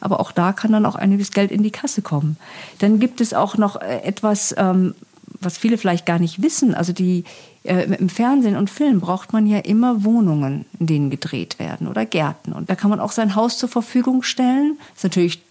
Aber 0.00 0.20
auch 0.20 0.30
da 0.30 0.52
kann 0.52 0.72
dann 0.72 0.86
auch 0.86 0.94
einiges 0.94 1.32
Geld 1.32 1.50
in 1.50 1.62
die 1.62 1.70
Kasse 1.70 2.02
kommen. 2.02 2.36
Dann 2.78 3.00
gibt 3.00 3.20
es 3.20 3.34
auch 3.34 3.56
noch 3.56 3.80
äh, 3.80 4.02
etwas, 4.02 4.54
ähm, 4.56 4.94
was 5.40 5.58
viele 5.58 5.78
vielleicht 5.78 6.06
gar 6.06 6.18
nicht 6.18 6.42
wissen. 6.42 6.74
Also 6.74 6.92
die, 6.92 7.24
äh, 7.64 7.84
im 7.84 8.08
Fernsehen 8.08 8.56
und 8.56 8.70
Film 8.70 9.00
braucht 9.00 9.32
man 9.32 9.46
ja 9.46 9.58
immer 9.58 10.04
Wohnungen, 10.04 10.66
in 10.78 10.86
denen 10.86 11.10
gedreht 11.10 11.58
werden 11.58 11.88
oder 11.88 12.06
Gärten. 12.06 12.52
Und 12.52 12.70
da 12.70 12.74
kann 12.76 12.90
man 12.90 13.00
auch 13.00 13.12
sein 13.12 13.34
Haus 13.34 13.58
zur 13.58 13.68
Verfügung 13.68 14.22
stellen. 14.22 14.78
Das 14.94 14.98
ist 14.98 15.04
natürlich 15.04 15.42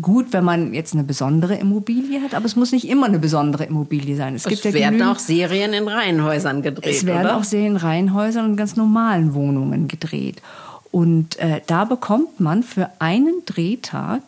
gut, 0.00 0.32
wenn 0.32 0.44
man 0.44 0.74
jetzt 0.74 0.94
eine 0.94 1.04
besondere 1.04 1.54
Immobilie 1.54 2.20
hat, 2.20 2.34
aber 2.34 2.46
es 2.46 2.56
muss 2.56 2.72
nicht 2.72 2.88
immer 2.88 3.06
eine 3.06 3.18
besondere 3.18 3.64
Immobilie 3.64 4.16
sein. 4.16 4.34
Es, 4.34 4.46
es 4.46 4.50
gibt 4.50 4.64
ja 4.64 4.72
werden 4.72 5.02
auch 5.02 5.18
Serien 5.18 5.72
in 5.72 5.88
Reihenhäusern 5.88 6.62
gedreht. 6.62 6.94
Es 6.94 7.06
werden 7.06 7.26
oder? 7.26 7.36
auch 7.36 7.44
Serien 7.44 7.72
in 7.72 7.76
Reihenhäusern 7.76 8.50
und 8.50 8.56
ganz 8.56 8.76
normalen 8.76 9.34
Wohnungen 9.34 9.88
gedreht. 9.88 10.42
Und 10.90 11.36
äh, 11.38 11.60
da 11.66 11.84
bekommt 11.84 12.38
man 12.38 12.62
für 12.62 12.90
einen 12.98 13.42
Drehtag 13.46 14.22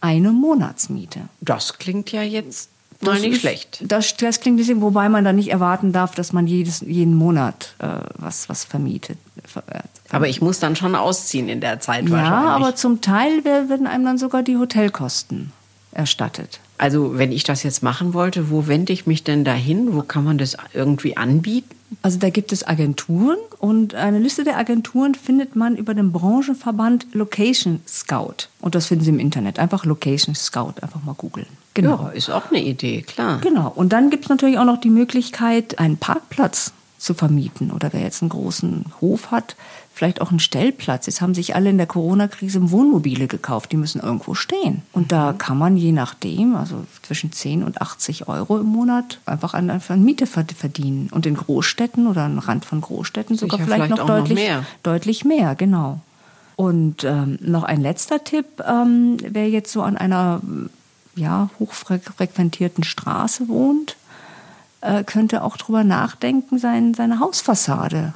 eine 0.00 0.32
Monatsmiete. 0.32 1.20
Das 1.40 1.78
klingt 1.78 2.12
ja 2.12 2.22
jetzt 2.22 2.70
mal 3.00 3.18
nicht 3.20 3.32
ist, 3.32 3.40
schlecht. 3.40 3.82
Das, 3.86 4.16
das 4.16 4.40
klingt 4.40 4.56
ein 4.56 4.58
bisschen, 4.58 4.80
wobei 4.82 5.08
man 5.08 5.24
da 5.24 5.32
nicht 5.32 5.50
erwarten 5.50 5.92
darf, 5.92 6.14
dass 6.14 6.32
man 6.32 6.46
jedes, 6.46 6.80
jeden 6.80 7.14
Monat 7.14 7.74
äh, 7.78 7.88
was, 8.18 8.48
was 8.48 8.64
vermietet. 8.64 9.18
Äh, 9.54 9.80
aber 10.12 10.28
ich 10.28 10.40
muss 10.40 10.60
dann 10.60 10.76
schon 10.76 10.94
ausziehen 10.94 11.48
in 11.48 11.60
der 11.60 11.80
Zeit 11.80 12.04
ja, 12.04 12.10
wahrscheinlich. 12.10 12.48
Ja, 12.48 12.56
aber 12.56 12.74
zum 12.76 13.00
Teil 13.00 13.44
werden 13.44 13.86
einem 13.86 14.04
dann 14.04 14.18
sogar 14.18 14.42
die 14.42 14.56
Hotelkosten 14.56 15.52
erstattet. 15.90 16.60
Also 16.78 17.18
wenn 17.18 17.32
ich 17.32 17.44
das 17.44 17.62
jetzt 17.62 17.82
machen 17.82 18.14
wollte, 18.14 18.50
wo 18.50 18.66
wende 18.66 18.92
ich 18.92 19.06
mich 19.06 19.24
denn 19.24 19.44
dahin? 19.44 19.94
Wo 19.94 20.02
kann 20.02 20.24
man 20.24 20.38
das 20.38 20.56
irgendwie 20.72 21.16
anbieten? 21.16 21.74
Also 22.00 22.18
da 22.18 22.30
gibt 22.30 22.52
es 22.52 22.66
Agenturen 22.66 23.36
und 23.58 23.94
eine 23.94 24.18
Liste 24.18 24.44
der 24.44 24.56
Agenturen 24.56 25.14
findet 25.14 25.56
man 25.56 25.76
über 25.76 25.94
den 25.94 26.10
Branchenverband 26.10 27.06
Location 27.12 27.80
Scout. 27.86 28.48
Und 28.60 28.74
das 28.74 28.86
finden 28.86 29.04
Sie 29.04 29.10
im 29.10 29.18
Internet. 29.18 29.58
Einfach 29.58 29.84
Location 29.84 30.34
Scout, 30.34 30.74
einfach 30.80 31.02
mal 31.04 31.14
googeln. 31.14 31.46
Genau. 31.74 32.04
Ja, 32.04 32.08
ist 32.10 32.30
auch 32.30 32.50
eine 32.50 32.62
Idee, 32.62 33.02
klar. 33.02 33.38
Genau. 33.42 33.70
Und 33.74 33.92
dann 33.92 34.10
gibt 34.10 34.24
es 34.24 34.30
natürlich 34.30 34.58
auch 34.58 34.64
noch 34.64 34.80
die 34.80 34.90
Möglichkeit, 34.90 35.78
einen 35.78 35.98
Parkplatz 35.98 36.72
zu 37.02 37.14
vermieten. 37.14 37.72
Oder 37.72 37.92
wer 37.92 38.00
jetzt 38.00 38.22
einen 38.22 38.28
großen 38.28 38.86
Hof 39.00 39.30
hat, 39.30 39.56
vielleicht 39.92 40.20
auch 40.20 40.30
einen 40.30 40.38
Stellplatz. 40.38 41.06
Jetzt 41.06 41.20
haben 41.20 41.34
sich 41.34 41.54
alle 41.54 41.70
in 41.70 41.76
der 41.76 41.86
Corona-Krise 41.86 42.70
Wohnmobile 42.70 43.26
gekauft, 43.26 43.72
die 43.72 43.76
müssen 43.76 44.00
irgendwo 44.00 44.34
stehen. 44.34 44.82
Und 44.92 45.10
da 45.10 45.32
mhm. 45.32 45.38
kann 45.38 45.58
man 45.58 45.76
je 45.76 45.92
nachdem, 45.92 46.54
also 46.54 46.84
zwischen 47.02 47.32
10 47.32 47.64
und 47.64 47.82
80 47.82 48.28
Euro 48.28 48.58
im 48.58 48.66
Monat, 48.66 49.18
einfach 49.26 49.54
an, 49.54 49.68
an 49.68 50.04
Miete 50.04 50.26
verdienen. 50.26 51.08
Und 51.10 51.26
in 51.26 51.34
Großstädten 51.34 52.06
oder 52.06 52.22
am 52.22 52.38
Rand 52.38 52.64
von 52.64 52.80
Großstädten 52.80 53.36
sogar 53.36 53.58
vielleicht, 53.58 53.84
vielleicht, 53.84 53.98
noch, 53.98 54.06
deutlich, 54.06 54.38
noch 54.38 54.44
mehr. 54.44 54.64
deutlich 54.84 55.24
mehr, 55.24 55.54
genau. 55.56 56.00
Und 56.54 57.02
ähm, 57.02 57.38
noch 57.40 57.64
ein 57.64 57.80
letzter 57.80 58.22
Tipp, 58.22 58.46
ähm, 58.64 59.16
wer 59.28 59.48
jetzt 59.48 59.72
so 59.72 59.82
an 59.82 59.96
einer 59.96 60.40
ja, 61.16 61.50
hochfrequentierten 61.58 62.84
Straße 62.84 63.48
wohnt, 63.48 63.96
äh, 64.82 65.04
könnte 65.04 65.42
auch 65.42 65.56
darüber 65.56 65.84
nachdenken, 65.84 66.58
sein, 66.58 66.94
seine 66.94 67.20
Hausfassade 67.20 68.12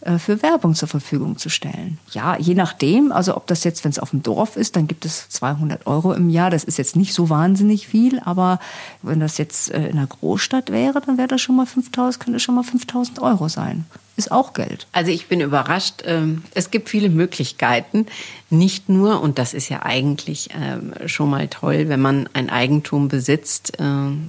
äh, 0.00 0.18
für 0.18 0.42
Werbung 0.42 0.74
zur 0.74 0.88
Verfügung 0.88 1.36
zu 1.36 1.48
stellen. 1.48 1.98
Ja, 2.12 2.36
je 2.38 2.54
nachdem, 2.54 3.12
also 3.12 3.36
ob 3.36 3.46
das 3.46 3.64
jetzt, 3.64 3.84
wenn 3.84 3.90
es 3.90 3.98
auf 3.98 4.10
dem 4.10 4.22
Dorf 4.22 4.56
ist, 4.56 4.76
dann 4.76 4.86
gibt 4.86 5.04
es 5.04 5.28
200 5.30 5.86
Euro 5.86 6.12
im 6.12 6.30
Jahr. 6.30 6.50
Das 6.50 6.64
ist 6.64 6.78
jetzt 6.78 6.96
nicht 6.96 7.12
so 7.12 7.28
wahnsinnig 7.28 7.88
viel, 7.88 8.20
aber 8.20 8.60
wenn 9.02 9.20
das 9.20 9.36
jetzt 9.38 9.70
äh, 9.70 9.88
in 9.88 9.98
einer 9.98 10.06
Großstadt 10.06 10.70
wäre, 10.70 11.00
dann 11.00 11.18
wäre 11.18 11.28
das 11.28 11.40
schon 11.40 11.56
mal 11.56 11.66
5000, 11.66 12.24
könnte 12.24 12.40
schon 12.40 12.54
mal 12.54 12.62
5000 12.62 13.20
Euro 13.20 13.48
sein. 13.48 13.84
Ist 14.16 14.32
auch 14.32 14.54
Geld. 14.54 14.86
Also 14.92 15.10
ich 15.10 15.26
bin 15.26 15.40
überrascht. 15.40 16.02
Ähm, 16.04 16.42
es 16.54 16.70
gibt 16.70 16.88
viele 16.88 17.10
Möglichkeiten. 17.10 18.06
Nicht 18.48 18.88
nur, 18.88 19.20
und 19.20 19.38
das 19.38 19.54
ist 19.54 19.68
ja 19.68 19.82
eigentlich 19.82 20.48
ähm, 20.58 20.92
schon 21.06 21.30
mal 21.30 21.48
toll, 21.48 21.88
wenn 21.88 22.00
man 22.00 22.28
ein 22.32 22.48
Eigentum 22.48 23.08
besitzt, 23.08 23.78
äh, 23.78 23.84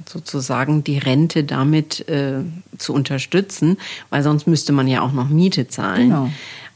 sozusagen 0.06 0.84
die 0.84 0.98
Rente 0.98 1.44
damit 1.44 2.08
äh, 2.10 2.40
zu 2.78 2.94
unterstützen, 2.94 3.78
weil 4.10 4.24
sonst 4.24 4.46
müsste 4.46 4.74
man 4.74 4.88
ja 4.88 5.02
auch 5.02 5.14
noch 5.14 5.30
Miete 5.30 5.68
zahlen. 5.68 6.10
Genau. 6.10 6.30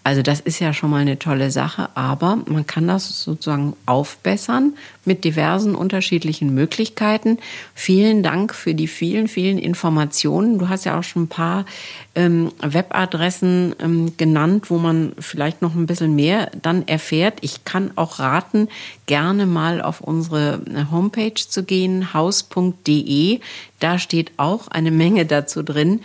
Also 0.03 0.24
das 0.24 0.39
ist 0.39 0.60
ja 0.60 0.74
schon 0.74 0.89
mal 0.89 1.01
eine 1.01 1.20
tolle 1.20 1.51
Sache, 1.51 1.89
aber 1.94 2.39
man 2.48 2.65
kann 2.65 2.88
das 2.88 3.24
sozusagen 3.24 3.75
aufbessern 3.86 4.74
mit 5.03 5.24
diversen 5.24 5.75
unterschiedlichen 5.75 6.53
Möglichkeiten. 6.53 7.39
Vielen 7.74 8.24
Dank 8.24 8.53
für 8.53 8.75
die 8.75 8.88
vielen, 8.88 9.27
vielen 9.27 9.58
Informationen. 9.58 10.60
Du 10.60 10.70
hast 10.70 10.86
ja 10.86 11.00
auch 11.00 11.03
schon 11.03 11.24
ein 11.24 11.27
paar 11.27 11.65
ähm, 12.13 12.51
Webadressen 12.62 13.75
ähm, 13.79 14.13
genannt, 14.17 14.70
wo 14.70 14.77
man 14.77 15.13
vielleicht 15.17 15.62
noch 15.62 15.75
ein 15.75 15.86
bisschen 15.86 16.15
mehr 16.15 16.51
dann 16.62 16.88
erfährt. 16.88 17.39
Ich 17.41 17.63
kann 17.65 17.91
auch 17.96 18.20
raten, 18.20 18.67
gerne 19.05 19.46
mal 19.46 19.81
auf 19.81 20.01
unsere 20.01 20.62
äh, 20.67 20.91
Homepage 20.91 21.34
zu 21.34 21.63
gehen, 21.63 22.13
haus.de. 22.13 23.39
Da 23.79 23.98
steht 23.98 24.34
auch 24.38 24.67
eine 24.67 24.91
Menge 24.91 25.25
dazu 25.25 25.63
drin. 25.63 26.01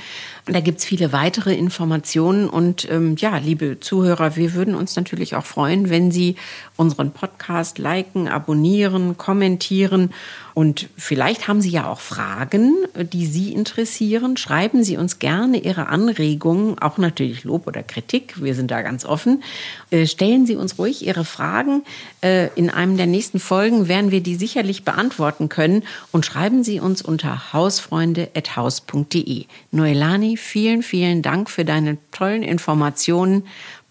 Da 0.46 0.60
gibt's 0.60 0.84
viele 0.84 1.12
weitere 1.12 1.54
Informationen. 1.54 2.48
Und 2.48 2.88
ähm, 2.90 3.16
ja, 3.18 3.36
liebe 3.38 3.80
Zuhörer, 3.80 4.36
wir 4.36 4.54
würden 4.54 4.74
uns 4.74 4.96
natürlich 4.96 5.34
auch 5.34 5.44
freuen, 5.44 5.90
wenn 5.90 6.10
Sie 6.10 6.36
unseren 6.76 7.10
Podcast 7.12 7.78
liken, 7.78 8.28
abonnieren, 8.28 9.16
kommentieren 9.16 10.10
und 10.56 10.88
vielleicht 10.96 11.48
haben 11.48 11.60
Sie 11.60 11.68
ja 11.68 11.86
auch 11.86 12.00
Fragen, 12.00 12.72
die 12.94 13.26
Sie 13.26 13.52
interessieren. 13.52 14.38
Schreiben 14.38 14.84
Sie 14.84 14.96
uns 14.96 15.18
gerne 15.18 15.58
Ihre 15.58 15.88
Anregungen, 15.88 16.78
auch 16.78 16.96
natürlich 16.96 17.44
Lob 17.44 17.66
oder 17.66 17.82
Kritik. 17.82 18.42
Wir 18.42 18.54
sind 18.54 18.70
da 18.70 18.80
ganz 18.80 19.04
offen. 19.04 19.42
Äh, 19.90 20.06
stellen 20.06 20.46
Sie 20.46 20.56
uns 20.56 20.78
ruhig 20.78 21.06
Ihre 21.06 21.26
Fragen. 21.26 21.82
Äh, 22.22 22.48
in 22.54 22.70
einem 22.70 22.96
der 22.96 23.04
nächsten 23.04 23.38
Folgen 23.38 23.86
werden 23.86 24.10
wir 24.10 24.22
die 24.22 24.34
sicherlich 24.34 24.82
beantworten 24.82 25.50
können. 25.50 25.82
Und 26.10 26.24
schreiben 26.24 26.64
Sie 26.64 26.80
uns 26.80 27.02
unter 27.02 27.52
hausfreunde.haus.de. 27.52 29.44
Noelani, 29.72 30.38
vielen, 30.38 30.82
vielen 30.82 31.20
Dank 31.20 31.50
für 31.50 31.66
deine 31.66 31.98
tollen 32.12 32.42
Informationen. 32.42 33.42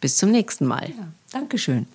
Bis 0.01 0.17
zum 0.17 0.31
nächsten 0.31 0.65
Mal. 0.65 0.89
Ja, 0.97 1.07
Dankeschön. 1.31 1.85